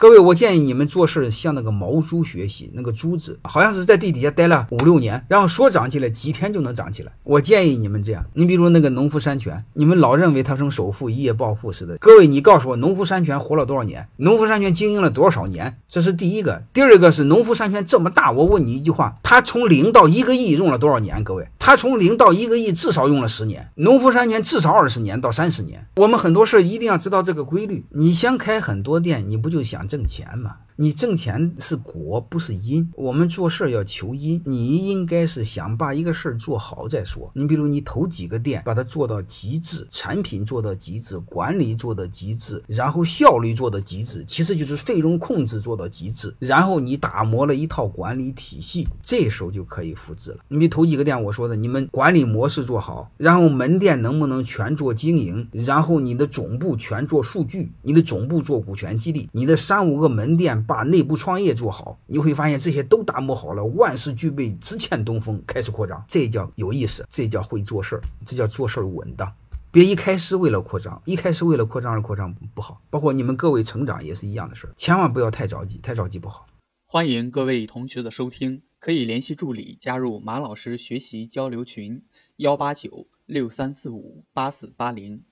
[0.00, 7.10] 各位，我建议你们做事向那个毛猪学习，那个猪字好像是在地底下待了五六年，然后说长起来几天就能长起来。
[7.24, 11.96] 我建议你们这样，你比如那个农夫山泉，你们老认为他成首富一夜暴富似的。
[11.96, 14.06] 各位，你告诉我，农夫山泉活了多少年？
[14.18, 15.76] 农夫山泉经营了多少年？
[15.88, 16.62] 这是第一个。
[16.72, 21.24] 第二个是农夫山泉这么大，我问你一句话，他从零到一个亿用了多少年？
[21.24, 25.86] 各位，他从零到一个亿至少用了十年，农夫山泉至少二十年到三十年。
[25.96, 27.84] 我们很多事一定要知道这个规律。
[27.90, 30.54] 你先开很多店，你不就想挣钱吗？
[30.80, 32.88] 你挣钱是果，不是因。
[32.94, 37.28] 我们做事要求因，你应该是想把一个事儿做好再说。
[37.34, 46.32] 你比如你投几个店，把它做到极致，产品做到极致，管理做到极致，然后效率做到极致，其实就是费用控制做到极致。
[46.38, 50.36] 然后你打磨了一套管理体系，这时候就可以复制了。
[50.46, 60.64] 你比投几个店，我说的，你们管理模式做好，然后门店能不能全做经营，然后你的总部全做数据，你的总部做股权激励，你的三五个门店。
[60.68, 66.04] 把内部创业做好，你会发现这些都打磨好了，万事俱备，只欠东风，开始扩张。
[66.06, 69.32] 这叫有意思，这叫会做事儿，这叫做事儿稳当。
[69.70, 72.82] 别一开始为了扩张，一开始为了扩张而扩张不好。
[72.90, 76.46] 包括你们各位成长也是一样的事儿，千万不要太着急，太着急不好。
[76.84, 82.02] 欢迎各位同学的收听，可以联系助理加入马老师学习交流群：
[82.36, 85.22] 幺八九六三四五八四八零。